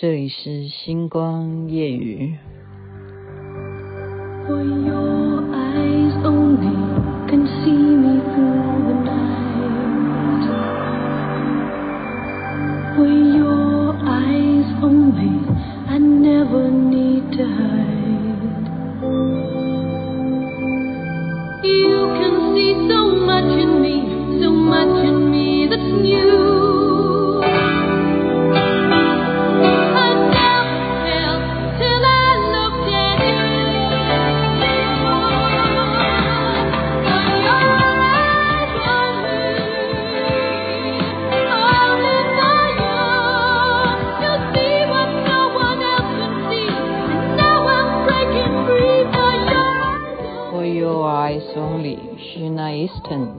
[0.00, 2.34] 这里是星光夜雨。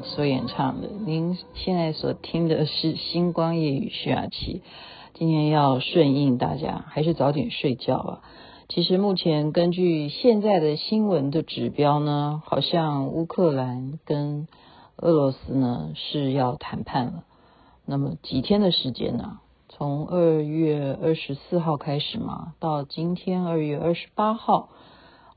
[0.04, 4.62] 所演唱的，您现在所听的是《星光夜雨》徐雅琪。
[5.14, 8.22] 今天要顺应大家，还是早点睡觉啊。
[8.70, 14.48] 其实目前根据现在的新闻的指标呢，好像乌克兰跟
[14.96, 17.24] 俄罗斯呢是要谈判了。
[17.86, 19.40] 那么几天的时间呢？
[19.70, 24.70] 从二月二十四号开始嘛，到今天二月二十八号。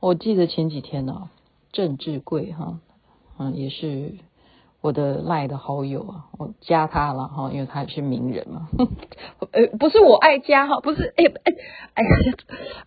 [0.00, 1.28] 我记得前几天呢，
[1.72, 2.78] 郑智贵哈，
[3.38, 4.14] 嗯，也是。
[4.84, 8.68] 我的赖的好友啊，我加他了哈，因为他也是名人嘛。
[9.50, 11.54] 呃，不是我爱加哈，不是，哎哎
[11.94, 12.10] 哎呀，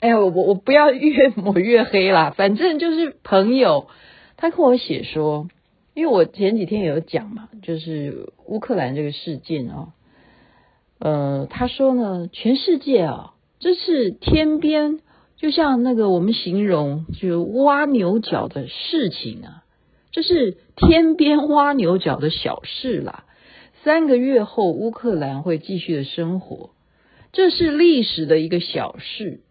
[0.01, 3.87] 哎呀，我我我不要越抹越黑啦，反正就是朋友，
[4.35, 5.47] 他跟我写说，
[5.95, 9.87] 因为我前几天有讲嘛，就是乌克兰这个事件啊，
[10.99, 14.99] 呃，他说呢，全世界啊，这是天边，
[15.35, 19.63] 就像那个我们形容就是挖牛角的事情啊。
[20.17, 23.25] 这是天边挖牛角的小事啦。
[23.83, 26.71] 三个月后，乌克兰会继续的生活，
[27.33, 29.41] 这是历史的一个小事。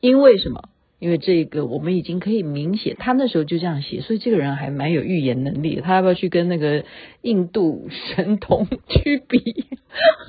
[0.00, 0.68] 因为什么？
[0.98, 5.80] 因为这个我们已经可以明显，他那时候就这样写，所以这个人还蛮有预言能力。
[5.82, 6.84] 他要不要去跟那个
[7.22, 9.64] 印度神童去比？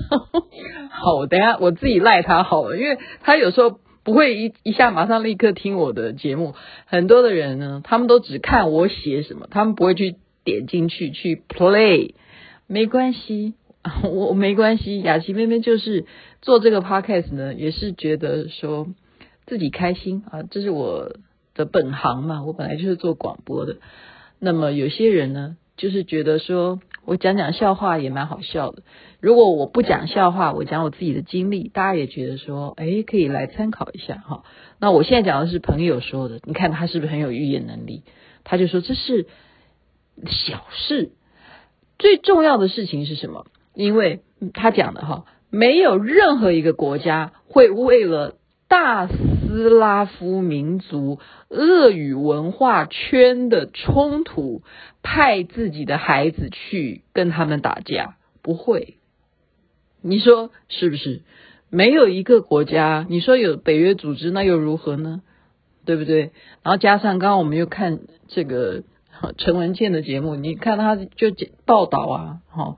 [0.88, 3.78] 好，我等下我自己赖他好了，因为他有时候。
[4.02, 6.54] 不会一一下马上立刻听我的节目，
[6.86, 12.14] 很多的人呢，他们都只看我写什么，他们不会去点进去去 play，
[12.66, 13.54] 没关系，
[14.04, 16.06] 我没关系，雅琪妹妹就是
[16.40, 18.88] 做这个 podcast 呢，也是觉得说
[19.46, 21.16] 自己开心啊，这是我
[21.54, 23.76] 的本行嘛，我本来就是做广播的，
[24.38, 28.84] 那么有些人呢，就是觉得说我讲讲笑话也蛮好笑的。
[29.18, 34.44] 如果我不讲笑话，我讲我自己的经历，大家也觉得说，哎，可以来参考一下哈。
[34.78, 38.04] 那我现在讲的是朋友说的，你看他是不是很有预言能力？
[38.44, 39.26] 他就说这是
[40.28, 41.10] 小事，
[41.98, 43.44] 最重要的事情是什么？
[43.74, 44.20] 因为
[44.54, 48.36] 他讲的哈，没有任何一个国家会为了
[48.68, 49.08] 大
[49.50, 51.18] 斯拉夫民族
[51.48, 54.62] 俄语文化圈的冲突，
[55.02, 58.98] 派自己的孩子去跟他们打架，不会。
[60.02, 61.22] 你说是不是？
[61.68, 65.20] 没有一个国家，你说有北约组织，那又如何呢？
[65.84, 66.30] 对不对？
[66.62, 68.84] 然后加上刚刚我们又看这个
[69.36, 71.34] 陈文茜的节目，你看他就
[71.66, 72.76] 报道啊，哈，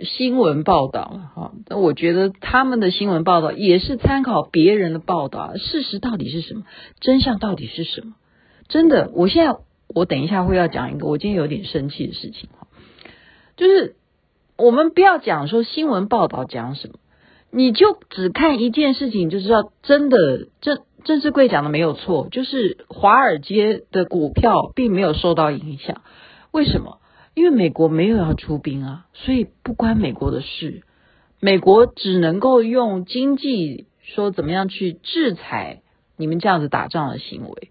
[0.00, 1.52] 新闻报道哈。
[1.68, 6.64] 那我觉得他们的新闻报道也是参考别人的报道，事实到底是什么？
[7.00, 8.14] 真相到底是什么？
[8.68, 9.58] 真的，我现在
[9.88, 12.68] 我等一下会要讲一个我今天有点生气的事情哈，
[13.56, 13.94] 就是。
[14.60, 16.94] 我们不要讲说新闻报道讲什么，
[17.52, 26.02] 你就只看一件事情就知道，真的，郑郑志贵讲的没有错，就是华尔街的股票并没有受到影响。
[26.50, 26.97] 为什么？
[27.38, 30.82] 因为美国没有要出兵啊，所以不关美国的事。
[31.38, 35.82] 美国只能够用经济说怎么样去制裁
[36.16, 37.70] 你们这样子打仗的行为，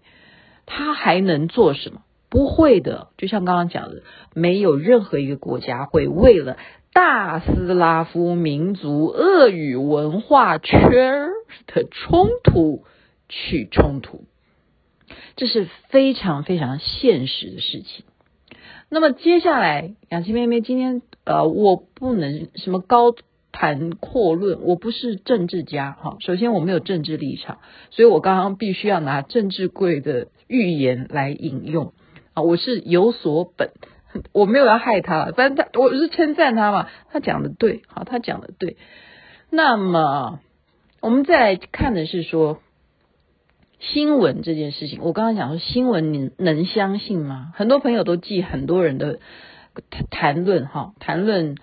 [0.64, 2.00] 他还能做什么？
[2.30, 3.08] 不会的。
[3.18, 4.02] 就像刚刚讲的，
[4.32, 6.56] 没有任何一个国家会为了。
[6.94, 11.28] 大斯拉夫民族俄语文化圈
[11.66, 12.84] 的冲突
[13.28, 14.24] 去冲突，
[15.36, 18.06] 这是非常非常现实的事情。
[18.90, 23.14] 那么接下来，雅琪妹妹今天呃，我不能什么高
[23.52, 26.16] 谈阔论，我不是政治家哈。
[26.20, 27.58] 首先我没有政治立场，
[27.90, 31.92] 所以我刚刚必须要拿政治贵的预言来引用
[32.32, 33.70] 啊，我是有所本。
[34.32, 38.78] 我没有要害他，反正他我是称赞他嘛，他讲的对，好，他讲的对。
[39.50, 40.40] 那么
[41.02, 42.58] 我们再来看的是说
[43.80, 47.52] 新闻这件事情，我刚刚讲说新闻你能相信吗？
[47.54, 49.20] 很多朋友都记很多人的
[50.10, 51.54] 谈论哈，谈论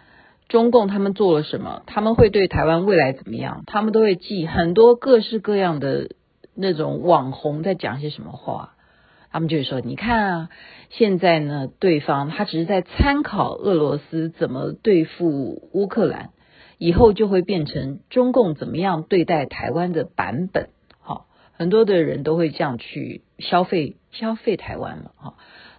[0.47, 6.11] 中共他们做了什么，他们会对台湾未来怎么样，他们都会记很多各式各样的
[6.55, 8.71] 那种网红在讲些什么话。
[9.31, 10.49] 他们就会说：“你看啊，
[10.91, 16.29] 现在呢，对方他只是在参考俄罗斯怎么对付乌克兰，
[16.77, 20.69] 以后就会变成中共怎么样对待台湾的版本。”
[21.57, 25.11] 很多的人都会这样去消费消费台湾嘛。
[25.15, 25.35] 哈，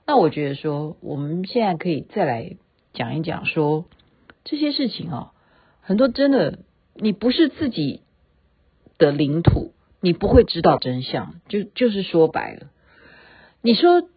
[0.06, 2.56] 那我觉得说，我们现在可以再来
[2.93, 3.84] 讲一讲说
[4.44, 5.32] 这些事情啊，
[5.81, 6.61] 很多真的
[6.94, 8.00] 你不是自己
[8.99, 11.40] 的领土，你不会知道真相。
[11.49, 12.70] 就就是说白了。
[13.61, 14.08] 你说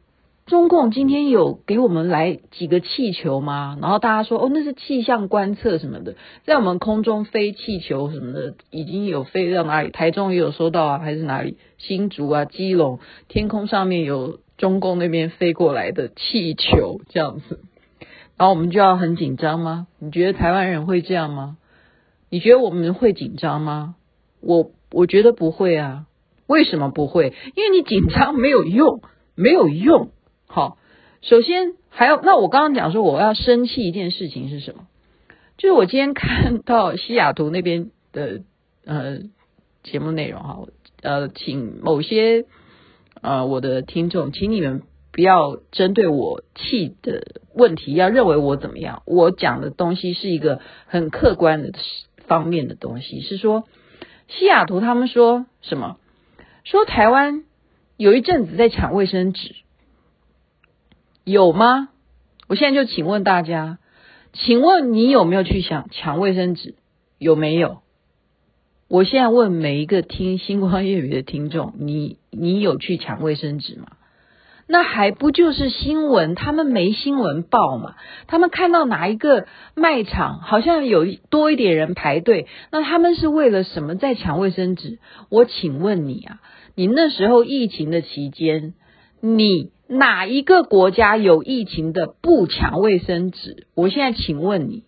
[0.50, 3.78] 中共今天有给我们来几个气球吗？
[3.80, 9.92] 然后大家说哦，那是气象观测什么的，在我们空中飞气球什么的，已经有飞到哪里？
[9.92, 11.58] 台中也有收到啊，还是哪里？
[11.78, 12.98] 新竹啊，基隆
[13.28, 17.60] 天空上面有中共那边飞过来的气球这样子，
[18.36, 19.86] 然后我们就要很紧张吗？
[20.00, 21.58] 你觉得台湾人会这样吗？
[22.32, 23.94] 你觉得我们会紧张吗？
[24.42, 26.08] 我我觉得不会啊。
[26.48, 27.36] 为什么不会？
[27.56, 29.02] 因为你紧张没有用。
[29.42, 30.10] 没有用，
[30.52, 30.80] 好，
[31.22, 34.88] 首先还要，那我刚刚讲说我要生气一件事情是什么？
[35.58, 38.42] 就是我今天看到西雅图那边的
[38.84, 39.20] 呃
[39.84, 40.58] 节目内容哈，
[41.04, 42.46] 呃，请某些
[43.22, 44.82] 呃我的听众，请你们
[45.12, 49.04] 不要针对我气的问题，要认为我怎么样。
[49.06, 51.74] 我讲的东西是一个很客观的
[52.26, 53.66] 方面的东西，是说
[54.28, 55.98] 西雅图他们说什么？
[56.64, 57.44] 说台湾。
[57.98, 59.56] 有一阵子在抢卫生纸，
[61.30, 61.90] 有吗？
[62.48, 63.78] 我现在就请问大家，
[64.34, 66.76] 请问你有没有去想抢卫生纸？
[67.20, 67.82] 有没有？
[68.88, 73.86] 我现在问每一个听 星光夜语的听众，你你有去抢卫生纸吗？
[74.72, 76.36] 那还不就是新闻？
[76.36, 77.96] 他们没新闻报嘛？
[78.28, 85.00] 他们看到哪一个卖场好像有多一点人排队，那他们是为了什么在抢卫生纸？
[85.30, 86.40] 我请问你啊。
[86.76, 88.74] 你那时候疫情的期间，
[89.22, 93.66] 你哪一个国家有疫情的不抢卫生纸？
[93.76, 94.84] 我现在请问你，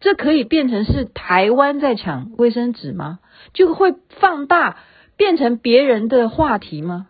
[0.00, 3.18] 这可以变成是台湾在抢卫生纸吗？
[3.52, 4.78] 就会放大
[5.16, 7.08] 变成别人的话题吗？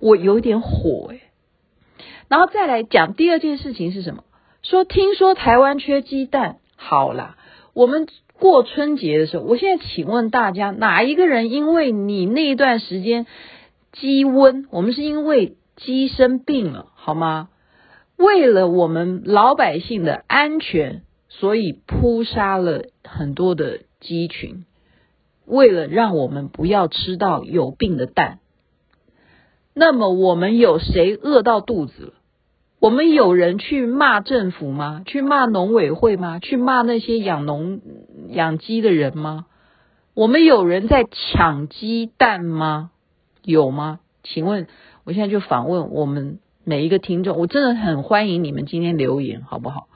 [0.00, 1.20] 我有点火诶。
[2.28, 4.24] 然后再来讲第二件事情是什么？
[4.62, 7.36] 说听说台湾缺鸡蛋，好啦，
[7.74, 8.08] 我们。
[8.36, 13.26] 过春节的时候，我现在请问大家，哪一个人因为你那一段时间
[13.92, 17.48] 鸡瘟，我们是因为鸡生病了，好吗？
[18.16, 24.64] 为了我们老百姓的安全，所以扑杀了很多的鸡群，
[25.46, 28.38] 为了让我们不要吃到有病的蛋。
[29.74, 32.12] 那么我们有谁饿到肚子了？
[32.78, 35.02] 我们有人去骂政府吗？
[35.06, 36.38] 去骂农委会吗？
[36.38, 37.80] 去骂那些养农
[38.28, 39.46] 养鸡的人吗？
[40.14, 42.92] 我们有人在抢鸡蛋吗？
[43.42, 43.98] 有吗？
[44.22, 44.68] 请问，
[45.04, 49.86] 我现在就访问我们每一个听众，我真的很欢迎你们今天留言，好不好？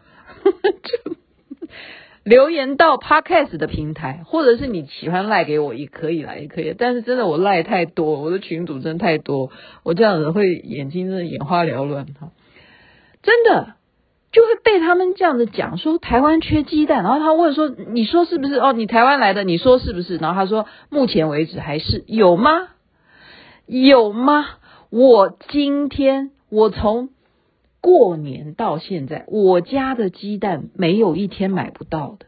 [2.25, 6.75] 留言到 Podcast 的平台，或者是你喜欢赖给我也可以来，也可以。
[6.77, 9.51] 但是真的我赖太多，我的群主真的太多，
[9.83, 12.33] 我这样子会眼睛真的眼花缭乱哈。
[13.23, 13.77] 真的
[14.31, 18.57] 就会被他们这样子讲说台湾缺鸡蛋，然后他问说，你说是不是？
[18.57, 20.19] 哦，你台湾来的，你说是不是？
[20.19, 22.69] 然后他说目前为止还是有吗？
[23.67, 24.47] 有吗？
[24.91, 27.11] 我今天我从
[27.81, 32.27] 过年到现在，我家的鸡蛋没有一天买不到的，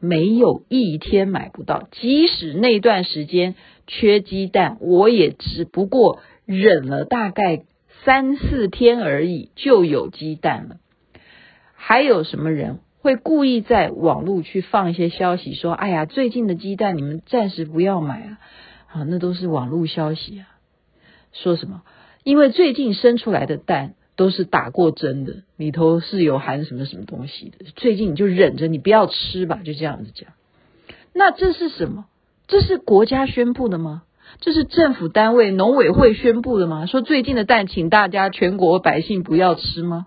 [0.00, 1.88] 没有一天买不到。
[1.90, 3.54] 即使那段时间
[3.86, 7.64] 缺鸡蛋，我也只不过忍了大概。
[8.02, 10.76] 三四天而已，就有鸡蛋了。
[11.74, 18.38] 还有什么人会故意在网络去放一些消息，说：“哎呀，最近的鸡蛋你们暂时不要买啊！”
[18.88, 20.48] 啊，那都是网络消息啊。
[21.32, 21.82] 说什么？
[22.24, 27.66] 因为最近生出来的蛋都是打过针的，里头是有含什么什么东西的。
[27.76, 30.30] 最近你就忍着，你不要吃吧，就这样子讲。
[31.12, 32.06] 那这是什么？
[32.46, 34.02] 这是国家宣布的吗？
[34.40, 36.86] 这是政府单位农委会宣布的吗？
[36.86, 40.06] 说最近的蛋，请大家全国百姓不要吃吗？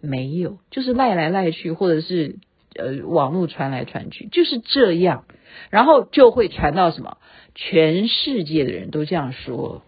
[0.00, 2.36] 没有，就是赖来赖去，或者是
[2.76, 5.24] 呃网络传来传去，就是这样，
[5.70, 7.16] 然后就会传到什么？
[7.54, 9.82] 全世界的人都这样说，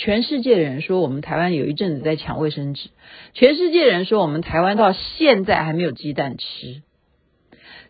[0.00, 2.88] 全世界的人说我们台湾有一阵子在抢卫生纸，
[3.34, 6.80] 全世界的人说我们台湾到现在还没有鸡蛋吃。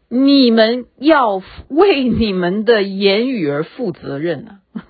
[0.09, 4.61] 你们要为你们的言语而负责任啊！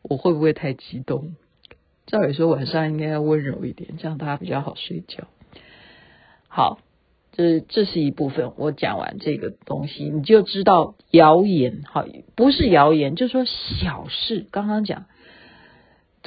[0.00, 1.34] 我会不会太激动？
[2.06, 5.24] 照理说晚上应该要温柔一点，这样大家比较好睡觉。
[6.48, 6.78] 好，
[7.32, 8.52] 这这是一部分。
[8.56, 14.46] 我讲完这个东西，你就知道谣言，好，不是谣言，就是说小事。
[14.50, 15.04] 刚刚讲，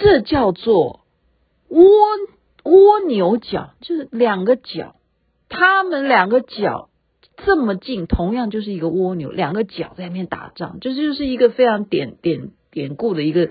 [0.02, 1.02] 这叫做
[1.68, 1.86] 蜗
[2.64, 4.96] 蜗牛角，就是两个角，
[5.50, 6.90] 他们两个角
[7.38, 13.50] 这么近，同样就是一个蜗牛，两个角在那边打仗，这就是一个非常典典典故的一个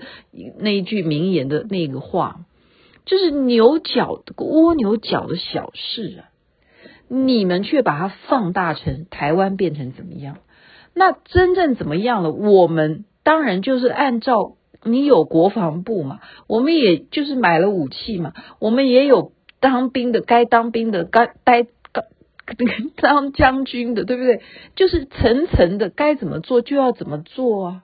[0.57, 2.41] 那一句名言的那个话，
[3.05, 6.29] 就是牛角蜗牛角的小事啊。
[7.11, 10.37] 你们却把它放大成台湾变成怎么样？
[10.93, 12.31] 那真正怎么样了？
[12.31, 22.03] 我们当然就是按照你有国防部嘛，我们也就是买了武器嘛，我们也有当兵的，该当兵的，该待该
[22.97, 24.41] 当将军的，对不对？
[24.75, 27.83] 就是层层的该怎么做就要怎么做啊，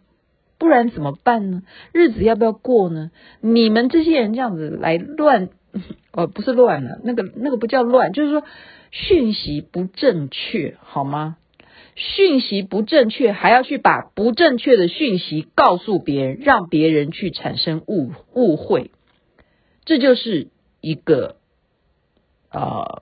[0.57, 1.63] 不然怎么办呢？
[1.93, 3.11] 日子要不要过呢？
[3.41, 5.49] 你们这些人这样子来乱，
[6.13, 8.43] 哦，不是乱了，那个那个不叫乱，就是说。
[8.91, 11.35] 讯息不正确，好吗？
[11.95, 18.91] 讯息不正确，还要去把不正确的讯息告诉别人，让别人去产生误误会，
[19.85, 20.49] 这就是
[20.81, 21.37] 一个
[22.51, 23.01] 呃，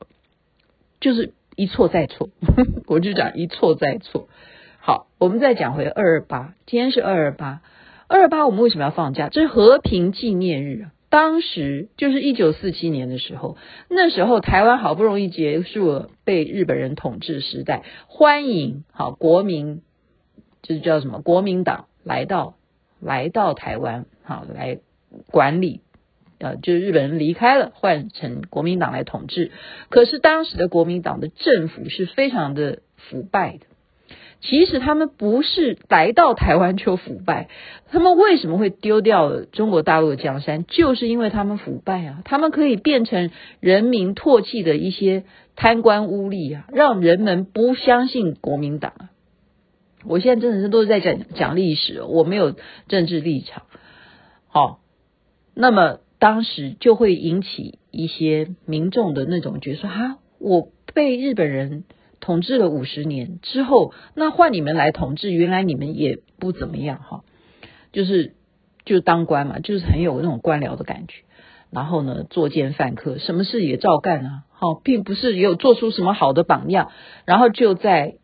[0.99, 2.29] 就是一错再错。
[2.85, 4.29] 我就讲一错再错。
[4.79, 7.61] 好，我们再讲回二二八，今天是二二八，
[8.07, 9.29] 二二八我们为什么要放假？
[9.29, 10.91] 这是和平纪念日啊。
[11.13, 13.55] 当时就是一九四七年的时候，
[13.87, 19.83] 那时候台湾好不容易结束了被日本人统治时代，欢迎好国民，
[20.63, 22.55] 就是叫什么国民党来到
[22.99, 24.79] 来到台湾，好来
[25.27, 25.81] 管理，
[26.39, 29.51] 呃，就是日本人离开了，换成国民党来统治。
[29.89, 33.67] 可是当时的国民党的政府是非常的腐败的。
[34.45, 37.47] 其实他们不是来到台湾就腐败，
[37.89, 40.65] 他们为什么会丢掉中国大陆的江山？
[40.65, 42.21] 就是因为他们腐败啊！
[42.25, 43.31] 他们可以变成
[43.61, 45.23] 人民唾弃的一些
[45.55, 49.09] 贪官污吏啊，让人们不相信国民党啊！
[50.03, 52.53] 我现在真的是都是在讲讲历史，我没有
[52.89, 53.63] 政治立场。
[54.49, 54.81] 好，
[55.55, 61.85] 那么当时就会引起一些民众的那种觉得说：哈，我被日本人。
[62.23, 67.25] 统治了五十年之后，那换你们来统治，原来你们也不怎么样哈，
[67.91, 68.33] 就是
[68.85, 71.25] 就当官嘛，就是很有那种官僚的感觉。
[71.69, 76.91] 然后呢，作奸犯科，什么事也照干啊，好，并不是有做出什么好的榜样。
[77.25, 78.15] 然后就在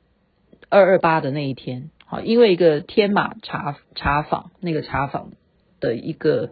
[0.70, 5.32] 二二八的那一天，好，因为一个天马茶茶坊，那个茶坊
[5.82, 6.52] 的一个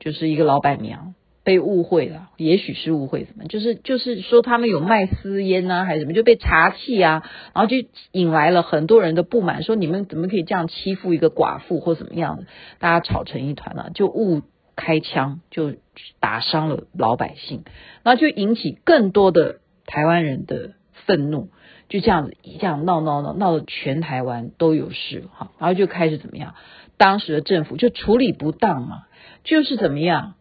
[0.00, 1.14] 就是一个老板娘。
[1.48, 7.22] 被误会了，也许是误会什么，就是就是说他们有卖私烟呐、啊，还是什么，就被查缉啊，
[7.54, 12.44] 然后就引来了很多人的不满，说你们怎么可以这样欺负一个寡妇或怎么样的，
[12.80, 14.42] 大家吵成一团了，就误
[14.76, 15.72] 开枪，就
[16.20, 17.62] 打伤了老百姓，
[18.02, 20.72] 然后就引起更多的台湾人的
[21.06, 21.48] 愤怒，
[21.88, 26.54] 就这样子一这样闹闹闹闹得全台湾都有事哈，然后就开始怎么样，
[26.98, 29.04] 当时的政府就处理不当嘛，
[29.44, 30.34] 就是怎么样。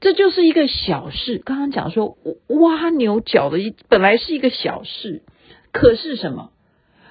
[0.00, 1.38] 这就是一个小事。
[1.44, 5.22] 刚刚讲说挖牛角的一本来是一个小事，
[5.72, 6.50] 可是什么？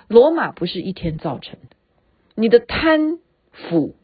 [0.08, 1.76] 罗马不是一天造成的。
[2.36, 3.20] 你的贪
[3.52, 3.96] 腐，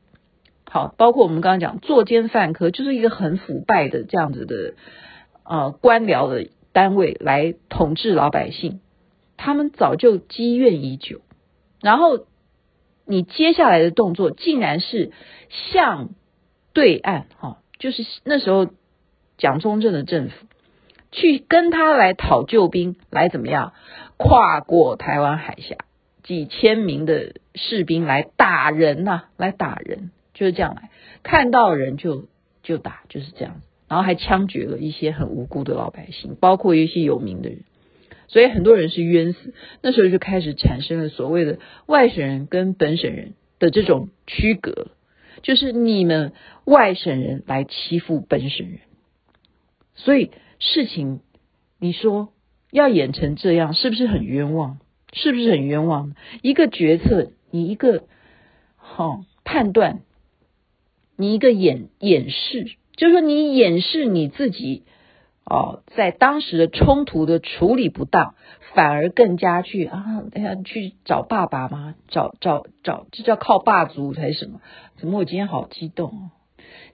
[0.65, 4.73] 好，包括我们刚刚讲作奸犯科，就是一个很腐败的这样子的
[5.45, 8.81] 呃官僚的单位来统治老百姓，
[9.37, 11.21] 他们早就积怨已久。
[11.81, 12.25] 然后
[13.05, 15.11] 你接下来的动作，竟然是
[15.49, 16.09] 向
[16.73, 17.59] 对岸哈。
[17.83, 18.69] 就是那时候，
[19.37, 20.47] 蒋中正的政府
[21.11, 23.73] 去跟他来讨救兵，来怎么样？
[24.15, 25.75] 跨过台湾海峡，
[26.23, 30.91] 几千名的士兵来打人呐、来打人，就是这样来，
[31.23, 32.29] 看到人就
[32.61, 33.59] 就打，就是这样。
[33.89, 37.65] 然后还枪决了一些很无辜的老百姓，包括一些有名的人，
[38.29, 39.53] 所以很多人是冤死。
[39.81, 44.87] 那时候就开始产生了所谓的外省人跟本省人的这种区隔。
[45.43, 46.33] 就是你们
[46.65, 48.79] 外省人来欺负本省人，
[49.93, 51.19] 所以事情
[51.77, 52.33] 你说
[52.71, 54.77] 要演成这样，是不是很冤枉？
[55.11, 56.15] 是不是很冤枉？
[56.41, 58.05] 一个决策，你一个
[58.77, 60.01] 好、哦、判断，
[61.17, 64.83] 你一个演掩饰，就是说你掩饰你自己。
[65.45, 68.35] 哦，在当时的冲突的处理不当，
[68.73, 71.95] 反而更加去啊，哎呀，去找爸爸吗？
[72.07, 74.61] 找找找，这叫靠爸族还是什么？
[74.97, 76.31] 怎么我今天好激动哦？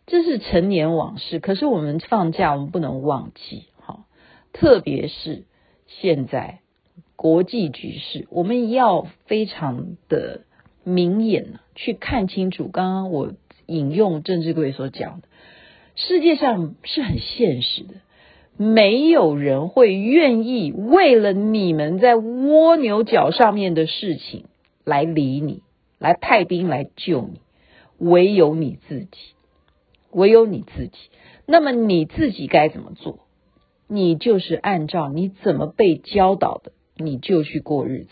[0.07, 4.05] 这是陈年往事，可是我们放假，我们不能忘记哈。
[4.51, 5.45] 特别是
[5.85, 6.61] 现在
[7.15, 10.41] 国际局势，我们要非常的
[10.83, 12.67] 明眼去看清楚。
[12.67, 13.33] 刚刚我
[13.67, 15.27] 引用郑志贵所讲的，
[15.93, 17.93] 世界上是很现实的。
[18.61, 24.47] 没有人会愿意为了你们在蜗牛角上面的事情
[24.83, 25.63] 来理你，
[25.97, 27.39] 来派兵来救你，
[27.97, 29.17] 唯有你自己，
[30.11, 30.97] 唯有你自己。
[31.45, 33.19] 那么你自己该怎么做？
[33.87, 38.09] 你就是按照你怎么被教导的，你就去过日子。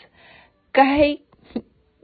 [0.72, 1.18] 该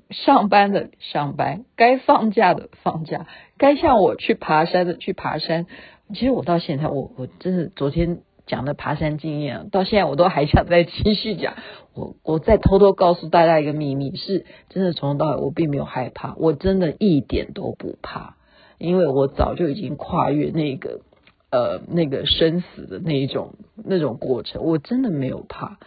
[0.10, 3.26] 上班的上班，该放假的放假，
[3.58, 5.66] 该像我去爬山的去爬山。
[6.10, 8.20] 其实我到现在，我我真的昨天。
[8.46, 11.56] 讲的爬山经验，到现在我都还想再继续讲。
[11.94, 18.36] 我我再偷偷告诉大家一个秘密，是真的从头到尾我并没有害怕，我真的一点都不怕，
[18.80, 21.02] 因为我早就已经跨越那个
[21.52, 25.78] 呃那个生死的那一种那种过程，我真的没有怕。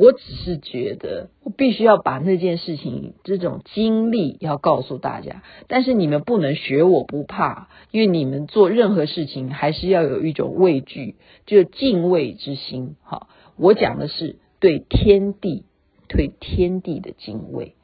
[0.00, 5.42] 我只是觉得，我必须要把那件事情这种经历要告诉大家。
[5.66, 12.94] 但是你们不能学我不怕，因为你们做任何事情还是要有一种畏惧，就敬畏之心。
[13.02, 15.64] 好，我讲的是对天地、
[16.06, 17.74] 对天地的敬畏。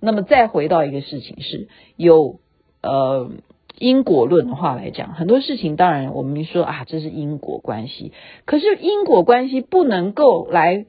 [0.00, 2.40] 那么再回到一个事情是，有
[2.82, 3.30] 呃
[3.78, 8.10] 因果论的话来讲，很多事情当然我们说啊，这是因果关系，
[8.44, 10.86] 可是因果关系不能够来。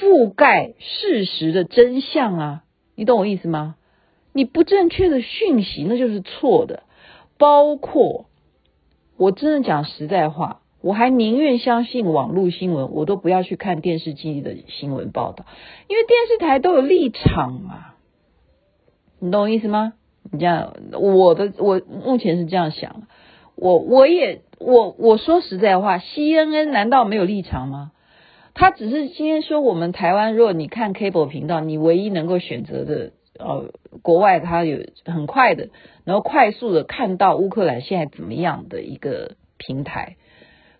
[0.00, 3.76] 覆盖事实的真相啊，你懂我意思吗？
[4.32, 6.84] 你不正确的讯息那就是错的，
[7.38, 8.26] 包括
[9.16, 15.44] 我真的讲实在话，我还宁愿相信网络新闻，我都不要去看电视机的新闻报道，
[15.88, 17.94] 因为电视台都有立场嘛，
[19.18, 19.92] 你懂我意思吗？
[20.30, 23.02] 你这样，我的我目前是这样想，
[23.54, 27.92] 我我也我我说实在话，CNN 难道没有立场吗？
[28.54, 35.70] 他只是今天说，我们台湾，如果你看 cable 频道，你唯一能够选择的，呃，国外它有很快的，
[36.04, 40.16] 然后快速的看到乌克兰现在怎么样的一个平台。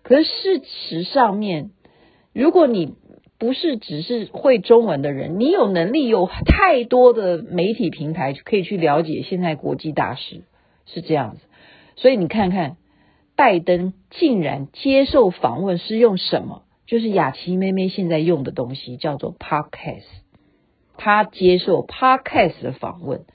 [0.03, 1.71] 可是事实上面，
[2.33, 2.93] 如果你
[3.39, 10.43] 不是只是会中文的人，你有能力有太多的媒体平台可以去了解现在国际大事，
[10.85, 11.41] 是这样子。
[11.95, 12.77] 所以你看看，
[13.35, 16.63] 拜登竟然接受访问是用什么？
[16.93, 20.03] 就是雅琪妹妹现在用的东西叫做 Podcast，
[20.95, 23.25] 她接受 Podcast 的访问，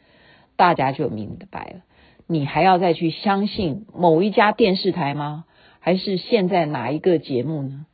[0.55, 1.81] 大家就明白了。
[2.29, 5.45] 你还要再去相信某一家电视台吗？
[5.81, 7.87] 还是现在哪一个节目呢？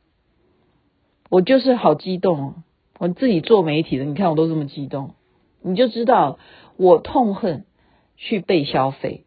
[1.31, 2.53] 我就是好激动哦！
[2.99, 5.15] 我自己做媒体的，你看我都这么激动，
[5.63, 6.37] 你就知道
[6.77, 7.65] 我痛恨
[8.17, 9.25] 去被消费。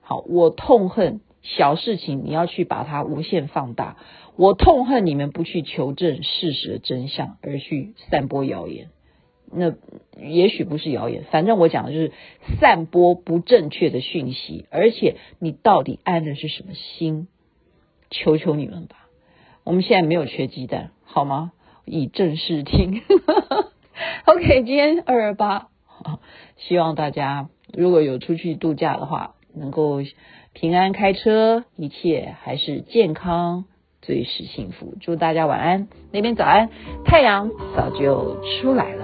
[0.00, 3.96] 好，我痛恨小事情你要去把它无限放大。
[4.36, 8.88] 我痛恨你们不去求证事实的真相，而去散播谣言。
[9.52, 9.74] 那
[10.16, 12.12] 也许不是谣言，反正我讲的就是
[12.60, 14.66] 散播不正确的讯息。
[14.70, 17.26] 而且你到底安的是什么心？
[18.10, 19.08] 求求你们吧！
[19.64, 21.52] 我们现在没有缺鸡蛋，好吗？
[21.84, 23.02] 以正视听。
[24.24, 25.68] OK，今天二二八，
[26.56, 30.00] 希望大家如果有出去度假的话，能够
[30.52, 33.64] 平安开车，一切还是健康。
[34.02, 35.88] 最是幸福，祝大家晚安。
[36.10, 36.70] 那边早安，
[37.04, 38.99] 太阳早就出来了。